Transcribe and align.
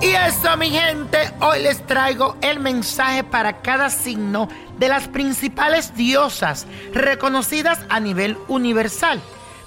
Eso, 0.00 0.56
mi 0.56 0.70
gente, 0.70 1.18
hoy 1.40 1.62
les 1.62 1.86
traigo 1.86 2.36
el 2.40 2.58
mensaje 2.58 3.22
para 3.22 3.60
cada 3.60 3.90
signo 3.90 4.48
de 4.78 4.88
las 4.88 5.08
principales 5.08 5.94
diosas 5.94 6.66
reconocidas 6.94 7.80
a 7.90 8.00
nivel 8.00 8.38
universal. 8.48 9.20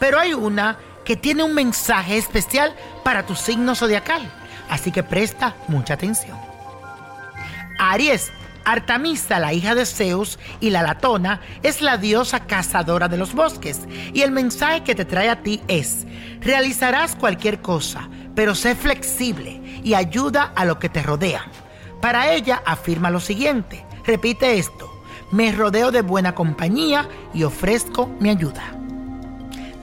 Pero 0.00 0.18
hay 0.18 0.34
una 0.34 0.78
que 1.04 1.14
tiene 1.14 1.44
un 1.44 1.54
mensaje 1.54 2.16
especial 2.16 2.74
para 3.04 3.24
tu 3.24 3.36
signo 3.36 3.76
zodiacal, 3.76 4.28
así 4.68 4.90
que 4.90 5.04
presta 5.04 5.54
mucha 5.68 5.94
atención. 5.94 6.36
Aries, 7.78 8.32
Artemisa, 8.64 9.38
la 9.38 9.52
hija 9.52 9.76
de 9.76 9.86
Zeus, 9.86 10.40
y 10.58 10.70
la 10.70 10.82
Latona 10.82 11.40
es 11.62 11.82
la 11.82 11.98
diosa 11.98 12.40
cazadora 12.40 13.06
de 13.06 13.16
los 13.16 13.32
bosques. 13.32 13.82
Y 14.12 14.22
el 14.22 14.32
mensaje 14.32 14.82
que 14.82 14.96
te 14.96 15.04
trae 15.04 15.28
a 15.28 15.42
ti 15.42 15.62
es, 15.68 16.04
realizarás 16.40 17.14
cualquier 17.14 17.60
cosa, 17.60 18.08
pero 18.36 18.54
sé 18.54 18.76
flexible 18.76 19.60
y 19.82 19.94
ayuda 19.94 20.52
a 20.54 20.64
lo 20.64 20.78
que 20.78 20.88
te 20.88 21.02
rodea. 21.02 21.46
Para 22.00 22.32
ella 22.32 22.62
afirma 22.64 23.10
lo 23.10 23.18
siguiente, 23.18 23.84
repite 24.04 24.58
esto, 24.58 24.88
me 25.32 25.50
rodeo 25.50 25.90
de 25.90 26.02
buena 26.02 26.36
compañía 26.36 27.08
y 27.34 27.42
ofrezco 27.42 28.08
mi 28.20 28.30
ayuda. 28.30 28.62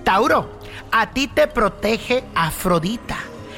Tauro, 0.05 0.59
a 0.91 1.09
ti 1.12 1.27
te 1.27 1.48
protege 1.48 2.23
Afrodita, 2.35 3.17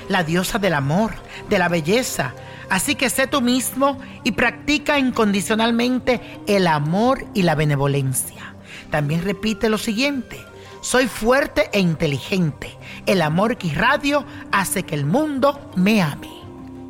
la 0.09 0.23
diosa 0.23 0.57
del 0.57 0.73
amor, 0.73 1.11
de 1.49 1.59
la 1.59 1.69
belleza, 1.69 2.33
Así 2.69 2.95
que 2.95 3.09
sé 3.09 3.27
tú 3.27 3.41
mismo 3.41 3.99
y 4.23 4.31
practica 4.31 4.97
incondicionalmente 4.97 6.19
el 6.47 6.67
amor 6.67 7.25
y 7.33 7.43
la 7.43 7.55
benevolencia. 7.55 8.55
También 8.89 9.23
repite 9.23 9.69
lo 9.69 9.77
siguiente. 9.77 10.39
Soy 10.85 11.07
fuerte 11.07 11.71
e 11.73 11.79
inteligente. 11.79 12.77
El 13.07 13.23
amor 13.23 13.57
que 13.57 13.69
irradio 13.69 14.23
hace 14.51 14.83
que 14.83 14.93
el 14.93 15.03
mundo 15.03 15.71
me 15.75 16.03
ame. 16.03 16.29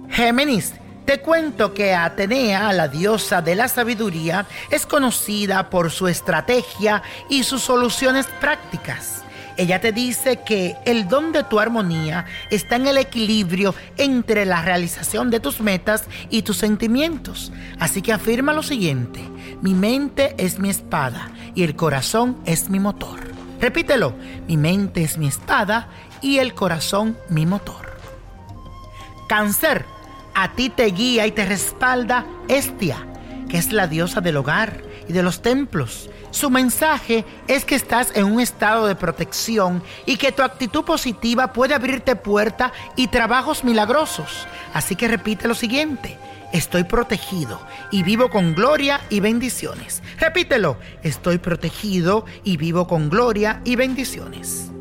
Géminis, 0.10 0.74
te 1.06 1.22
cuento 1.22 1.74
que 1.74 1.94
Atenea, 1.94 2.74
la 2.74 2.90
diosa 2.90 3.42
de 3.42 3.56
la 3.56 3.70
sabiduría, 3.70 4.48
es 4.70 4.86
conocida 4.86 5.70
por 5.70 5.92
su 5.92 6.10
estrategia 6.10 7.04
y 7.30 7.44
sus 7.44 7.62
soluciones 7.62 8.26
prácticas. 8.42 9.24
Ella 9.56 9.80
te 9.80 9.94
dice 9.94 10.42
que 10.46 10.76
el 10.84 11.08
don 11.08 11.32
de 11.32 11.46
tu 11.46 11.58
armonía 11.58 12.26
está 12.52 12.76
en 12.76 12.88
el 12.88 12.98
equilibrio 12.98 13.74
entre 13.96 14.46
la 14.46 14.62
realización 14.62 15.30
de 15.30 15.40
tus 15.40 15.62
metas 15.62 16.04
y 16.30 16.42
tus 16.42 16.58
sentimientos. 16.58 17.54
Así 17.80 18.02
que 18.02 18.12
afirma 18.12 18.52
lo 18.52 18.62
siguiente, 18.62 19.22
mi 19.62 19.74
mente 19.74 20.36
es 20.38 20.60
mi 20.60 20.70
espada 20.70 21.32
y 21.56 21.64
el 21.64 21.78
corazón 21.78 22.36
es 22.46 22.70
mi 22.70 22.82
motor. 22.82 23.35
Repítelo, 23.66 24.14
mi 24.48 24.58
mente 24.58 25.02
es 25.02 25.18
mi 25.18 25.26
espada 25.26 25.88
y 26.22 26.38
el 26.38 26.54
corazón 26.54 27.18
mi 27.30 27.48
motor. 27.48 27.98
Cáncer, 29.28 29.86
a 30.36 30.52
ti 30.52 30.70
te 30.70 30.86
guía 30.86 31.26
y 31.26 31.32
te 31.32 31.48
respalda 31.48 32.28
Estia, 32.48 33.08
que 33.50 33.58
es 33.58 33.72
la 33.72 33.88
diosa 33.88 34.22
del 34.22 34.38
hogar 34.38 34.84
y 35.10 35.14
de 35.14 35.24
los 35.24 35.42
templos. 35.42 36.12
Su 36.30 36.52
mensaje 36.52 37.26
es 37.48 37.66
que 37.66 37.74
estás 37.74 38.12
en 38.14 38.26
un 38.26 38.40
estado 38.40 38.86
de 38.86 38.94
protección 38.94 39.82
y 40.06 40.18
que 40.18 40.32
tu 40.32 40.44
actitud 40.44 40.86
positiva 40.86 41.52
puede 41.52 41.74
abrirte 41.74 42.16
puerta 42.16 42.72
y 42.96 43.08
trabajos 43.08 43.64
milagrosos. 43.64 44.46
Así 44.76 44.96
que 44.96 45.08
repite 45.08 45.48
lo 45.48 45.56
siguiente. 45.56 46.20
Estoy 46.56 46.86
protegido 46.86 47.60
y 47.92 48.04
vivo 48.04 48.30
con 48.30 48.56
gloria 48.56 49.02
y 49.10 49.20
bendiciones. 49.20 50.02
Repítelo. 50.18 50.78
Estoy 51.04 51.38
protegido 51.38 52.24
y 52.46 52.56
vivo 52.56 52.88
con 52.88 53.10
gloria 53.10 53.60
y 53.66 53.76
bendiciones. 53.76 54.72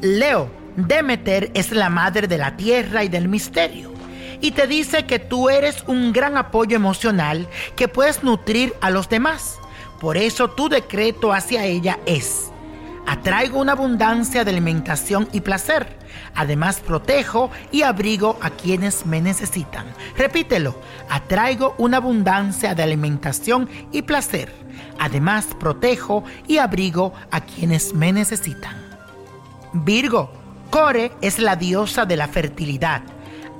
Leo, 0.00 0.50
Demeter 0.74 1.52
es 1.54 1.70
la 1.70 1.88
madre 1.88 2.26
de 2.26 2.36
la 2.36 2.56
tierra 2.56 3.04
y 3.04 3.08
del 3.08 3.28
misterio 3.28 3.92
y 4.40 4.50
te 4.50 4.66
dice 4.66 5.06
que 5.06 5.20
tú 5.20 5.48
eres 5.50 5.84
un 5.86 6.12
gran 6.12 6.36
apoyo 6.36 6.74
emocional 6.74 7.46
que 7.76 7.86
puedes 7.86 8.24
nutrir 8.24 8.74
a 8.80 8.90
los 8.90 9.08
demás. 9.08 9.60
Por 10.00 10.16
eso 10.16 10.50
tu 10.50 10.68
decreto 10.68 11.32
hacia 11.32 11.64
ella 11.64 12.00
es, 12.06 12.50
atraigo 13.06 13.60
una 13.60 13.72
abundancia 13.72 14.44
de 14.44 14.50
alimentación 14.50 15.28
y 15.32 15.40
placer. 15.40 15.98
Además 16.34 16.80
protejo 16.80 17.50
y 17.70 17.82
abrigo 17.82 18.38
a 18.40 18.50
quienes 18.50 19.06
me 19.06 19.20
necesitan. 19.20 19.86
Repítelo, 20.16 20.74
atraigo 21.08 21.74
una 21.78 21.98
abundancia 21.98 22.74
de 22.74 22.82
alimentación 22.82 23.68
y 23.92 24.02
placer. 24.02 24.52
Además 24.98 25.48
protejo 25.58 26.24
y 26.46 26.58
abrigo 26.58 27.12
a 27.30 27.40
quienes 27.40 27.94
me 27.94 28.12
necesitan. 28.12 28.76
Virgo, 29.72 30.32
Core 30.70 31.12
es 31.20 31.38
la 31.38 31.56
diosa 31.56 32.04
de 32.06 32.16
la 32.16 32.28
fertilidad. 32.28 33.02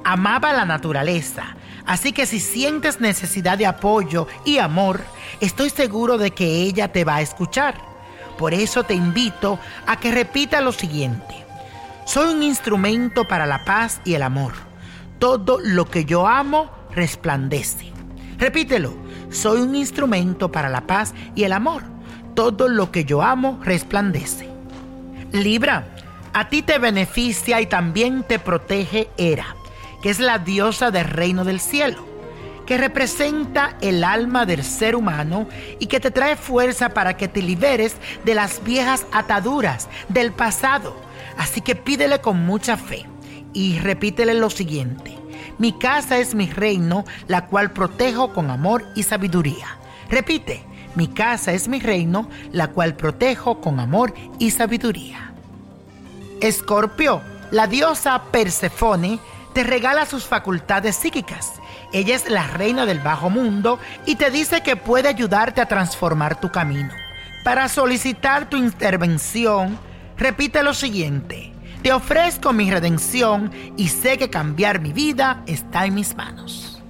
Amaba 0.05 0.53
la 0.53 0.65
naturaleza 0.65 1.57
Así 1.87 2.13
que 2.13 2.27
si 2.27 2.41
sientes 2.41 3.01
necesidad 3.01 3.59
de 3.59 3.67
apoyo 3.67 4.27
y 4.45 4.59
amor, 4.59 5.03
estoy 5.41 5.69
seguro 5.71 6.17
de 6.17 6.31
que 6.31 6.63
ella 6.63 6.89
te 6.93 7.05
va 7.05 7.17
a 7.17 7.21
escuchar. 7.21 7.94
Por 8.39 8.55
eso 8.55 8.85
te 8.85 8.95
invito 8.95 9.59
a 9.87 9.99
que 9.99 10.11
repita 10.11 10.61
lo 10.61 10.73
siguiente. 10.73 11.45
Soy 12.05 12.35
un 12.35 12.43
instrumento 12.43 13.27
para 13.27 13.47
la 13.47 13.65
paz 13.65 14.01
y 14.05 14.15
el 14.15 14.23
amor. 14.23 14.53
Todo 15.19 15.59
lo 15.63 15.87
que 15.87 16.05
yo 16.05 16.27
amo 16.27 16.71
resplandece. 16.91 17.93
Repítelo. 18.39 18.95
Soy 19.31 19.61
un 19.61 19.75
instrumento 19.75 20.53
para 20.53 20.69
la 20.69 20.87
paz 20.87 21.15
y 21.35 21.45
el 21.45 21.53
amor. 21.53 21.83
Todo 22.35 22.69
lo 22.69 22.91
que 22.91 23.05
yo 23.05 23.23
amo 23.23 23.61
resplandece. 23.63 24.49
Libra, 25.33 25.87
a 26.33 26.49
ti 26.49 26.63
te 26.63 26.79
beneficia 26.79 27.61
y 27.61 27.67
también 27.67 28.23
te 28.23 28.39
protege 28.39 29.09
Era 29.17 29.57
que 30.05 30.11
es 30.11 30.21
la 30.21 30.39
diosa 30.39 30.91
del 30.91 31.07
reino 31.07 31.47
del 31.47 31.61
cielo, 31.61 32.05
que 32.67 32.79
representa 32.79 33.77
el 33.81 34.05
alma 34.05 34.47
del 34.47 34.65
ser 34.65 34.97
humano 34.97 35.49
y 35.79 35.87
que 35.87 36.01
te 36.01 36.11
trae 36.11 36.37
fuerza 36.37 36.91
para 36.91 37.17
que 37.17 37.29
te 37.29 37.43
liberes 37.43 37.97
de 38.25 38.35
las 38.35 38.63
viejas 38.65 39.07
ataduras 39.13 39.89
del 40.09 40.33
pasado. 40.33 40.97
Así 41.37 41.61
que 41.61 41.75
pídele 41.75 42.21
con 42.21 42.45
mucha 42.45 42.77
fe 42.77 43.07
y 43.53 43.79
repítele 43.79 44.35
lo 44.35 44.51
siguiente. 44.51 45.19
Mi 45.59 45.73
casa 45.73 46.19
es 46.19 46.35
mi 46.35 46.47
reino, 46.51 47.05
la 47.29 47.47
cual 47.47 47.73
protejo 47.73 48.33
con 48.33 48.51
amor 48.51 48.85
y 48.97 49.05
sabiduría. 49.05 49.79
Repite, 50.11 50.65
mi 50.97 51.09
casa 51.09 51.53
es 51.53 51.69
mi 51.69 51.81
reino, 51.81 52.29
la 52.53 52.69
cual 52.69 52.97
protejo 52.97 53.61
con 53.61 53.81
amor 53.81 54.15
y 54.39 54.51
sabiduría. 54.51 55.33
Escorpio, 56.41 57.23
la 57.51 57.67
diosa 57.67 58.21
Persefone, 58.31 59.19
te 59.55 59.63
regala 59.63 60.07
sus 60.07 60.25
facultades 60.25 60.97
psíquicas. 60.97 61.53
Ella 61.95 62.17
es 62.17 62.29
la 62.29 62.47
reina 62.47 62.85
del 62.85 63.01
bajo 63.01 63.31
mundo 63.31 63.79
y 64.05 64.17
te 64.17 64.31
dice 64.31 64.63
que 64.63 64.77
puede 64.77 65.09
ayudarte 65.09 65.63
a 65.63 65.67
transformar 65.67 66.39
tu 66.41 66.51
camino. 66.51 66.91
Para 67.45 67.69
solicitar 67.69 68.51
tu 68.51 68.57
intervención, 68.59 69.79
repite 70.19 70.63
lo 70.63 70.75
siguiente. 70.75 71.53
Te 71.83 71.93
ofrezco 71.93 72.53
mi 72.53 72.71
redención 72.71 73.51
y 73.77 73.89
sé 73.89 74.19
que 74.19 74.29
cambiar 74.29 74.81
mi 74.81 74.93
vida 74.93 75.43
está 75.47 75.87
en 75.87 75.95
mis 75.95 76.17
manos. 76.17 76.83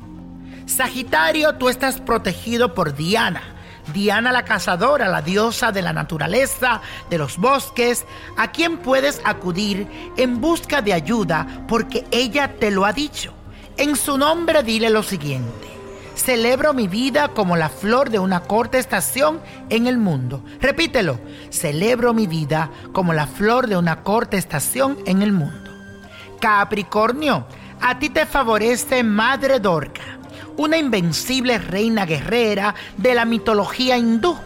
Sagitario, 0.66 1.54
tú 1.56 1.68
estás 1.68 2.00
protegido 2.00 2.74
por 2.74 2.96
Diana 2.96 3.54
Diana 3.92 4.32
la 4.32 4.44
cazadora, 4.44 5.08
la 5.08 5.20
diosa 5.20 5.70
de 5.70 5.82
la 5.82 5.92
naturaleza, 5.92 6.80
de 7.10 7.18
los 7.18 7.36
bosques, 7.36 8.06
a 8.36 8.50
quien 8.50 8.78
puedes 8.78 9.20
acudir 9.24 9.86
en 10.16 10.40
busca 10.40 10.80
de 10.80 10.94
ayuda 10.94 11.46
porque 11.68 12.06
ella 12.10 12.56
te 12.58 12.70
lo 12.70 12.86
ha 12.86 12.92
dicho. 12.92 13.34
En 13.76 13.96
su 13.96 14.18
nombre 14.18 14.62
dile 14.62 14.90
lo 14.90 15.02
siguiente. 15.02 15.68
Celebro 16.14 16.74
mi 16.74 16.86
vida 16.86 17.28
como 17.28 17.56
la 17.56 17.68
flor 17.68 18.10
de 18.10 18.18
una 18.18 18.40
corta 18.40 18.78
estación 18.78 19.40
en 19.68 19.86
el 19.86 19.98
mundo. 19.98 20.44
Repítelo. 20.60 21.18
Celebro 21.50 22.14
mi 22.14 22.26
vida 22.26 22.70
como 22.92 23.12
la 23.12 23.26
flor 23.26 23.66
de 23.66 23.76
una 23.76 24.02
corta 24.02 24.36
estación 24.36 24.98
en 25.06 25.22
el 25.22 25.32
mundo. 25.32 25.70
Capricornio, 26.40 27.46
a 27.80 27.98
ti 27.98 28.10
te 28.10 28.26
favorece 28.26 29.02
Madre 29.02 29.58
Dorca 29.58 30.14
una 30.56 30.76
invencible 30.76 31.58
reina 31.58 32.06
guerrera 32.06 32.74
de 32.96 33.14
la 33.14 33.24
mitología 33.24 33.96
hindú, 33.96 34.36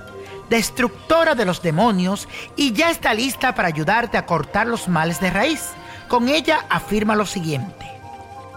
destructora 0.49 1.35
de 1.35 1.44
los 1.44 1.62
demonios, 1.62 2.29
y 2.56 2.73
ya 2.73 2.91
está 2.91 3.14
lista 3.14 3.55
para 3.55 3.69
ayudarte 3.69 4.17
a 4.17 4.26
cortar 4.26 4.67
los 4.67 4.88
males 4.88 5.20
de 5.20 5.31
raíz. 5.31 5.70
Con 6.08 6.29
ella 6.29 6.64
afirma 6.70 7.17
lo 7.17 7.26
siguiente, 7.26 7.98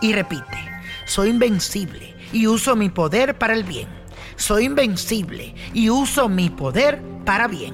y 0.02 0.14
repite, 0.14 0.58
soy 1.06 1.30
invencible 1.30 2.16
y 2.34 2.48
uso 2.48 2.76
mi 2.76 2.90
poder 2.90 3.38
para 3.38 3.54
el 3.54 3.64
bien. 3.64 3.88
Soy 4.36 4.66
invencible 4.66 5.54
y 5.74 5.90
uso 5.90 6.28
mi 6.28 6.50
poder 6.50 7.02
para 7.26 7.48
bien. 7.48 7.74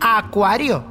Acuario, 0.00 0.84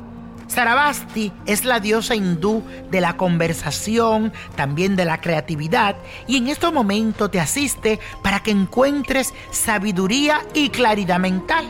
Sarabasti 0.47 1.31
es 1.45 1.65
la 1.65 1.79
diosa 1.79 2.15
hindú 2.15 2.63
de 2.89 3.01
la 3.01 3.17
conversación, 3.17 4.33
también 4.55 4.95
de 4.95 5.05
la 5.05 5.21
creatividad, 5.21 5.95
y 6.25 6.37
en 6.37 6.47
este 6.47 6.71
momento 6.71 7.29
te 7.29 7.39
asiste 7.39 7.99
para 8.23 8.39
que 8.41 8.51
encuentres 8.51 9.33
sabiduría 9.51 10.41
y 10.53 10.69
claridad 10.69 11.19
mental. 11.19 11.65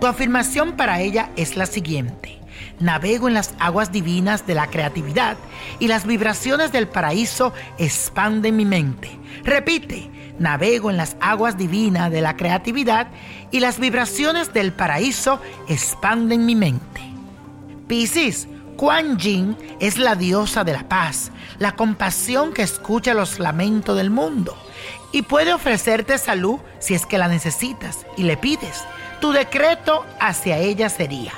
Tu 0.00 0.06
afirmación 0.06 0.72
para 0.72 1.00
ella 1.00 1.30
es 1.36 1.56
la 1.56 1.66
siguiente. 1.66 2.40
Navego 2.84 3.28
en 3.28 3.34
las 3.34 3.54
aguas 3.58 3.90
divinas 3.92 4.46
de 4.46 4.54
la 4.54 4.66
creatividad 4.66 5.38
y 5.78 5.88
las 5.88 6.06
vibraciones 6.06 6.70
del 6.70 6.86
paraíso 6.86 7.54
expanden 7.78 8.56
mi 8.56 8.66
mente. 8.66 9.18
Repite, 9.42 10.10
navego 10.38 10.90
en 10.90 10.98
las 10.98 11.16
aguas 11.20 11.56
divinas 11.56 12.12
de 12.12 12.20
la 12.20 12.36
creatividad 12.36 13.06
y 13.50 13.60
las 13.60 13.80
vibraciones 13.80 14.52
del 14.52 14.74
paraíso 14.74 15.40
expanden 15.66 16.44
mi 16.44 16.54
mente. 16.54 17.00
Piscis, 17.88 18.48
Kuan 18.76 19.18
Yin 19.18 19.56
es 19.80 19.96
la 19.96 20.14
diosa 20.14 20.62
de 20.62 20.74
la 20.74 20.86
paz, 20.86 21.30
la 21.58 21.76
compasión 21.76 22.52
que 22.52 22.62
escucha 22.62 23.14
los 23.14 23.38
lamentos 23.38 23.96
del 23.96 24.10
mundo 24.10 24.54
y 25.10 25.22
puede 25.22 25.54
ofrecerte 25.54 26.18
salud 26.18 26.58
si 26.80 26.92
es 26.92 27.06
que 27.06 27.16
la 27.16 27.28
necesitas 27.28 28.04
y 28.18 28.24
le 28.24 28.36
pides. 28.36 28.84
Tu 29.20 29.32
decreto 29.32 30.04
hacia 30.20 30.58
ella 30.58 30.90
sería, 30.90 31.32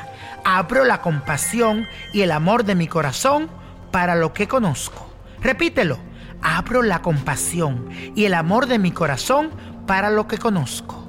abro 0.46 0.84
la 0.84 1.00
compasión 1.00 1.88
y 2.12 2.22
el 2.22 2.30
amor 2.30 2.62
de 2.62 2.76
mi 2.76 2.86
corazón 2.86 3.50
para 3.90 4.14
lo 4.14 4.32
que 4.32 4.46
conozco. 4.46 5.10
Repítelo, 5.40 5.98
abro 6.40 6.82
la 6.82 7.02
compasión 7.02 7.88
y 8.14 8.26
el 8.26 8.34
amor 8.34 8.68
de 8.68 8.78
mi 8.78 8.92
corazón 8.92 9.50
para 9.88 10.08
lo 10.08 10.28
que 10.28 10.38
conozco. 10.38 11.04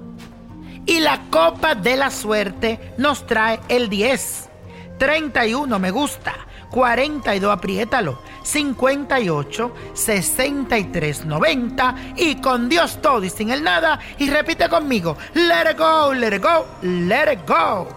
Y 0.87 1.01
la 1.01 1.21
copa 1.29 1.75
de 1.75 1.97
la 1.97 2.09
suerte 2.09 2.95
nos 2.97 3.27
trae 3.27 3.59
el 3.69 3.89
10, 3.89 4.49
31 4.97 5.77
me 5.77 5.91
gusta, 5.91 6.33
42 6.71 7.53
apriétalo, 7.53 8.19
58 8.41 9.75
63 9.93 11.25
90 11.25 11.95
y 12.15 12.41
con 12.41 12.69
Dios 12.69 12.99
todo 13.03 13.23
y 13.23 13.29
sin 13.29 13.51
el 13.51 13.63
nada. 13.63 13.99
Y 14.17 14.31
repite 14.31 14.67
conmigo, 14.67 15.15
let 15.35 15.69
it 15.73 15.77
go, 15.77 16.11
let 16.11 16.35
it 16.35 16.41
go, 16.41 16.65
let 16.81 17.31
it 17.31 17.47
go. 17.47 17.96